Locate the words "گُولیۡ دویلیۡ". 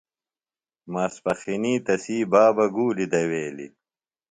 2.75-3.71